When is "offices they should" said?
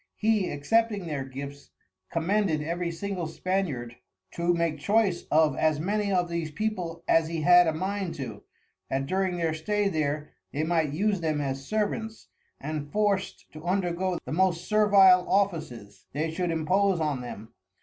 15.29-16.49